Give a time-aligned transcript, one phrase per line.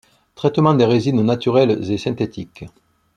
[0.33, 2.65] Traitement des résines naturelles et synthétiques.